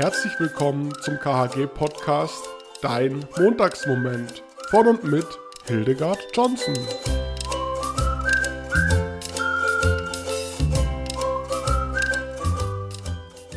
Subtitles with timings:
[0.00, 2.48] Herzlich willkommen zum KHG-Podcast
[2.80, 5.26] Dein Montagsmoment von und mit
[5.66, 6.74] Hildegard Johnson.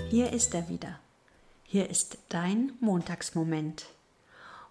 [0.10, 1.00] Hier ist er wieder.
[1.64, 3.86] Hier ist dein Montagsmoment.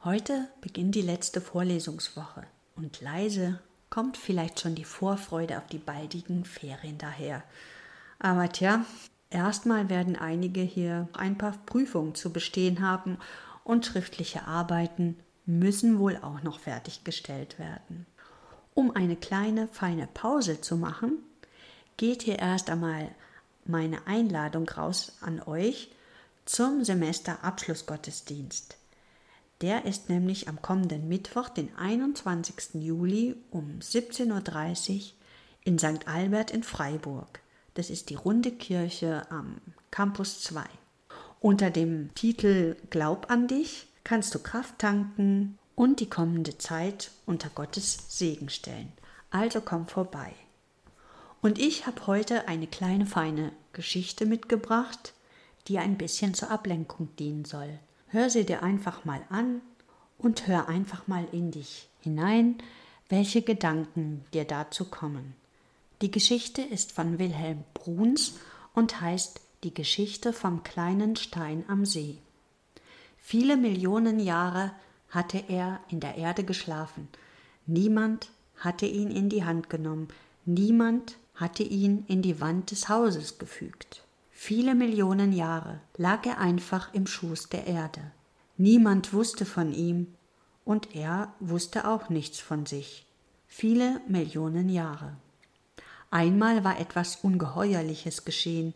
[0.04, 2.42] Heute beginnt die letzte Vorlesungswoche
[2.76, 7.42] und leise kommt vielleicht schon die Vorfreude auf die baldigen Ferien daher.
[8.18, 8.84] Aber tja,
[9.32, 13.18] erstmal werden einige hier ein paar Prüfungen zu bestehen haben
[13.64, 18.06] und schriftliche Arbeiten müssen wohl auch noch fertiggestellt werden.
[18.74, 21.18] Um eine kleine, feine Pause zu machen,
[21.96, 23.10] geht hier erst einmal
[23.64, 25.90] meine Einladung raus an euch
[26.44, 28.76] zum Semesterabschlussgottesdienst.
[29.60, 32.82] Der ist nämlich am kommenden Mittwoch, den 21.
[32.82, 35.00] Juli um 17.30 Uhr
[35.64, 36.08] in St.
[36.08, 37.41] Albert in Freiburg.
[37.74, 39.56] Das ist die runde Kirche am
[39.90, 40.64] Campus 2.
[41.40, 47.48] Unter dem Titel Glaub an dich kannst du Kraft tanken und die kommende Zeit unter
[47.48, 48.92] Gottes Segen stellen.
[49.30, 50.34] Also komm vorbei.
[51.40, 55.14] Und ich habe heute eine kleine feine Geschichte mitgebracht,
[55.66, 57.78] die ein bisschen zur Ablenkung dienen soll.
[58.08, 59.62] Hör sie dir einfach mal an
[60.18, 62.58] und hör einfach mal in dich hinein,
[63.08, 65.34] welche Gedanken dir dazu kommen.
[66.02, 68.34] Die Geschichte ist von Wilhelm Bruns
[68.74, 72.18] und heißt Die Geschichte vom kleinen Stein am See.
[73.18, 74.72] Viele Millionen Jahre
[75.10, 77.06] hatte er in der Erde geschlafen.
[77.66, 80.08] Niemand hatte ihn in die Hand genommen,
[80.44, 84.02] niemand hatte ihn in die Wand des Hauses gefügt.
[84.32, 88.10] Viele Millionen Jahre lag er einfach im Schoß der Erde.
[88.56, 90.08] Niemand wusste von ihm
[90.64, 93.06] und er wusste auch nichts von sich.
[93.46, 95.16] Viele Millionen Jahre.
[96.12, 98.74] Einmal war etwas Ungeheuerliches geschehen.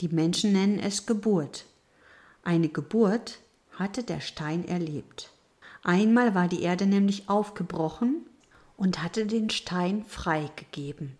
[0.00, 1.64] Die Menschen nennen es Geburt.
[2.42, 3.38] Eine Geburt
[3.70, 5.30] hatte der Stein erlebt.
[5.84, 8.26] Einmal war die Erde nämlich aufgebrochen
[8.76, 11.16] und hatte den Stein freigegeben.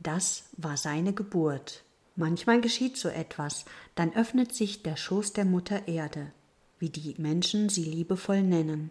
[0.00, 1.84] Das war seine Geburt.
[2.16, 6.32] Manchmal geschieht so etwas, dann öffnet sich der Schoß der Mutter Erde,
[6.80, 8.90] wie die Menschen sie liebevoll nennen.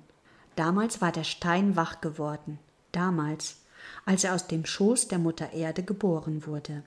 [0.55, 2.59] Damals war der Stein wach geworden,
[2.93, 3.62] damals,
[4.05, 6.83] als er aus dem Schoß der Mutter Erde geboren wurde.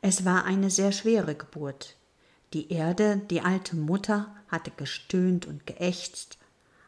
[0.00, 1.96] Es war eine sehr schwere Geburt.
[2.52, 6.38] Die Erde, die alte Mutter, hatte gestöhnt und geächzt,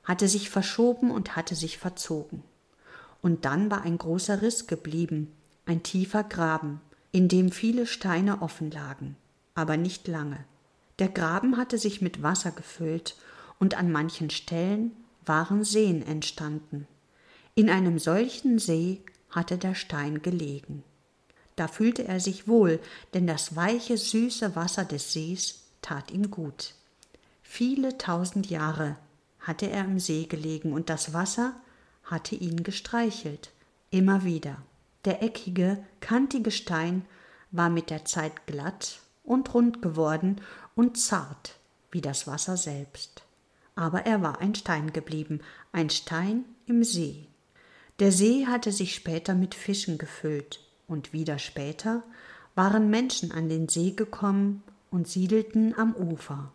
[0.05, 2.43] hatte sich verschoben und hatte sich verzogen.
[3.23, 5.33] Und dann war ein großer Riss geblieben,
[5.67, 6.81] ein tiefer Graben,
[7.13, 9.17] in dem viele Steine offen lagen,
[9.55, 10.45] aber nicht lange.
[10.99, 13.17] Der Graben hatte sich mit Wasser gefüllt,
[13.59, 14.93] und an manchen Stellen
[15.27, 16.87] waren Seen entstanden.
[17.55, 20.83] In einem solchen See hatte der Stein gelegen.
[21.57, 22.81] Da fühlte er sich wohl,
[23.15, 26.75] denn das weiche, süße Wasser des Sees tat ihm gut.
[27.43, 28.97] Viele tausend Jahre
[29.41, 31.55] hatte er im See gelegen, und das Wasser
[32.05, 33.51] hatte ihn gestreichelt,
[33.91, 34.63] immer wieder.
[35.05, 37.05] Der eckige, kantige Stein
[37.51, 40.41] war mit der Zeit glatt und rund geworden
[40.75, 41.57] und zart
[41.91, 43.23] wie das Wasser selbst.
[43.75, 45.41] Aber er war ein Stein geblieben,
[45.73, 47.30] ein Stein im See.
[48.01, 52.03] Der See hatte sich später mit Fischen gefüllt, und wieder später
[52.55, 56.51] waren Menschen an den See gekommen und siedelten am Ufer.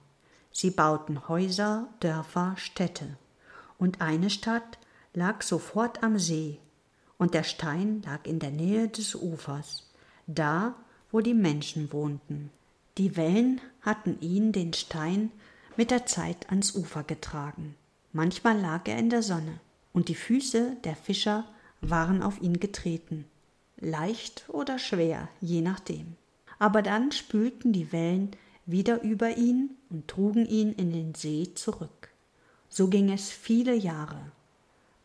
[0.51, 3.17] Sie bauten Häuser, Dörfer, Städte,
[3.78, 4.79] und eine Stadt
[5.13, 6.57] lag sofort am See,
[7.19, 9.91] und der Stein lag in der Nähe des Ufers,
[10.25, 10.73] da,
[11.11, 12.50] wo die Menschen wohnten.
[12.97, 15.31] Die Wellen hatten ihn, den Stein,
[15.78, 17.75] mit der Zeit ans Ufer getragen.
[18.13, 19.59] Manchmal lag er in der Sonne,
[19.95, 21.45] und die Füße der Fischer
[21.79, 23.25] waren auf ihn getreten,
[23.78, 26.17] leicht oder schwer, je nachdem.
[26.59, 28.31] Aber dann spülten die Wellen
[28.66, 32.09] wieder über ihn und trugen ihn in den See zurück.
[32.67, 34.19] So ging es viele Jahre.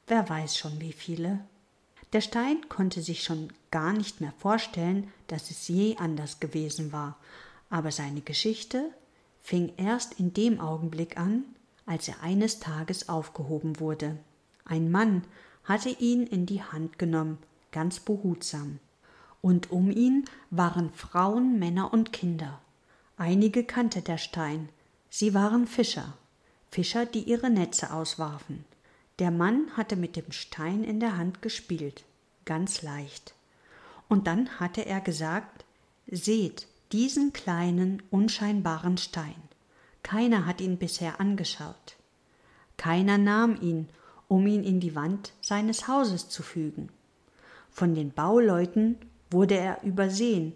[0.09, 1.39] Wer weiß schon wie viele.
[2.13, 7.17] Der Stein konnte sich schon gar nicht mehr vorstellen, dass es je anders gewesen war,
[7.69, 8.91] aber seine Geschichte
[9.41, 11.45] fing erst in dem Augenblick an,
[11.87, 14.19] als er eines Tages aufgehoben wurde.
[14.71, 15.25] Ein Mann
[15.65, 17.39] hatte ihn in die Hand genommen,
[17.73, 18.79] ganz behutsam.
[19.43, 22.61] Und um ihn waren Frauen, Männer und Kinder.
[23.17, 24.69] Einige kannte der Stein.
[25.09, 26.17] Sie waren Fischer,
[26.71, 28.65] Fischer, die ihre Netze auswarfen.
[29.19, 32.05] Der Mann hatte mit dem Stein in der Hand gespielt,
[32.45, 33.35] ganz leicht.
[34.09, 35.65] Und dann hatte er gesagt
[36.07, 39.43] Seht diesen kleinen, unscheinbaren Stein.
[40.05, 41.97] Keiner hat ihn bisher angeschaut.
[42.77, 43.89] Keiner nahm ihn,
[44.31, 46.89] um ihn in die Wand seines Hauses zu fügen.
[47.69, 48.97] Von den Bauleuten
[49.29, 50.53] wurde er übersehen,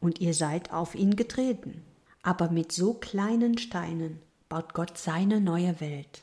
[0.00, 1.82] und ihr seid auf ihn getreten.
[2.22, 6.22] Aber mit so kleinen Steinen baut Gott seine neue Welt.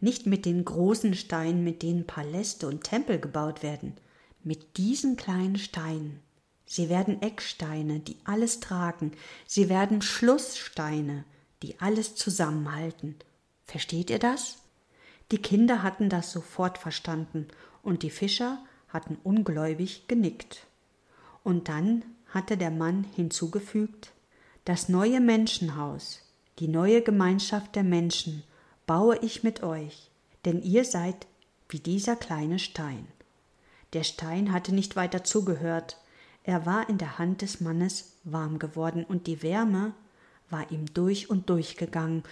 [0.00, 3.94] Nicht mit den großen Steinen, mit denen Paläste und Tempel gebaut werden,
[4.42, 6.18] mit diesen kleinen Steinen.
[6.66, 9.12] Sie werden Ecksteine, die alles tragen.
[9.46, 11.24] Sie werden Schlusssteine,
[11.62, 13.14] die alles zusammenhalten.
[13.64, 14.58] Versteht ihr das?
[15.30, 17.48] Die Kinder hatten das sofort verstanden
[17.82, 18.58] und die Fischer
[18.88, 20.66] hatten ungläubig genickt.
[21.44, 24.12] Und dann hatte der Mann hinzugefügt,
[24.64, 26.22] das neue Menschenhaus,
[26.58, 28.42] die neue Gemeinschaft der Menschen
[28.86, 30.10] baue ich mit euch,
[30.44, 31.26] denn ihr seid
[31.68, 33.06] wie dieser kleine Stein.
[33.92, 35.98] Der Stein hatte nicht weiter zugehört,
[36.42, 39.92] er war in der Hand des Mannes warm geworden und die Wärme
[40.50, 42.22] war ihm durch und durch gegangen,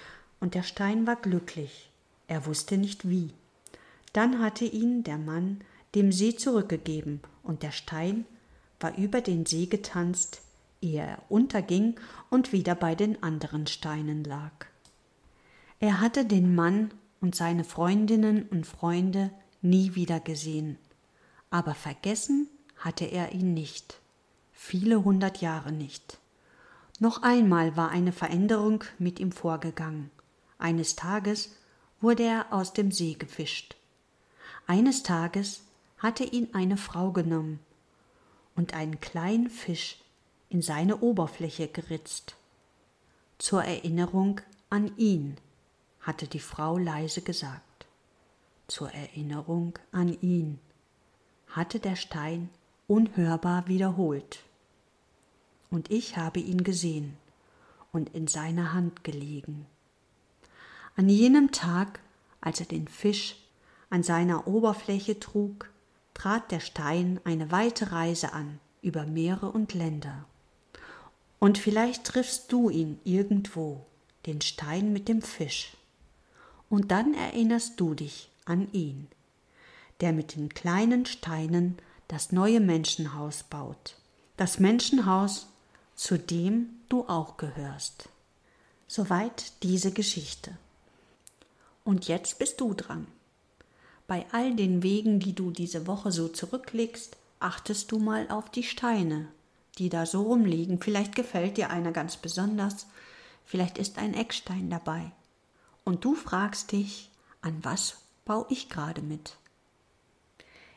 [0.41, 1.91] und der Stein war glücklich,
[2.29, 3.33] er wusste nicht wie.
[4.13, 5.61] Dann hatte ihn der Mann
[5.95, 8.25] dem See zurückgegeben, und der Stein
[8.81, 10.43] war über den See getanzt,
[10.81, 11.95] ehe er unterging
[12.29, 14.53] und wieder bei den anderen Steinen lag.
[15.81, 16.91] Er hatte den Mann
[17.21, 19.31] und seine Freundinnen und Freunde
[19.63, 20.79] nie wieder gesehen,
[21.51, 24.01] aber vergessen hatte er ihn nicht,
[24.53, 26.19] viele hundert Jahre nicht.
[26.99, 30.11] Noch einmal war eine Veränderung mit ihm vorgegangen.
[30.59, 31.55] Eines Tages
[32.01, 33.77] wurde er aus dem See gefischt.
[34.67, 35.63] Eines Tages
[35.99, 37.61] hatte ihn eine Frau genommen
[38.55, 39.99] und einen kleinen Fisch
[40.49, 42.37] in seine Oberfläche geritzt.
[43.39, 44.41] Zur Erinnerung
[44.71, 45.37] an ihn,
[46.01, 47.87] hatte die Frau leise gesagt.
[48.69, 50.59] Zur Erinnerung an ihn,
[51.49, 52.49] hatte der Stein
[52.87, 54.41] unhörbar wiederholt.
[55.71, 57.17] Und ich habe ihn gesehen
[57.93, 59.67] und in seiner Hand gelegen.
[60.97, 62.01] An jenem Tag,
[62.41, 63.37] als er den Fisch
[63.91, 65.71] an seiner Oberfläche trug,
[66.15, 70.25] trat der Stein eine weite Reise an über Meere und Länder.
[71.39, 73.85] Und vielleicht triffst du ihn irgendwo,
[74.25, 75.77] den Stein mit dem Fisch.
[76.71, 79.09] Und dann erinnerst du dich an ihn,
[80.01, 81.77] der mit den kleinen Steinen
[82.09, 83.97] das neue Menschenhaus baut.
[84.39, 85.49] Das Menschenhaus,
[85.95, 88.09] zu dem du auch gehörst.
[88.87, 90.57] Soweit diese Geschichte.
[91.87, 93.07] Und jetzt bist du dran.
[94.09, 98.65] Bei all den Wegen, die du diese Woche so zurücklegst, achtest du mal auf die
[98.65, 99.29] Steine,
[99.79, 100.81] die da so rumliegen.
[100.81, 102.89] Vielleicht gefällt dir einer ganz besonders,
[103.45, 105.13] vielleicht ist ein Eckstein dabei.
[105.85, 107.09] Und du fragst dich,
[107.41, 109.37] an was baue ich gerade mit?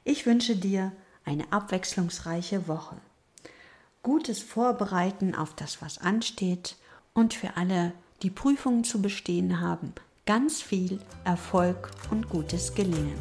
[0.03, 0.91] Ich wünsche dir
[1.25, 2.97] eine abwechslungsreiche Woche.
[4.03, 6.75] Gutes Vorbereiten auf das, was ansteht
[7.15, 9.95] und für alle, die Prüfungen zu bestehen haben,
[10.29, 13.17] ganz viel Erfolg und gutes Gelingen.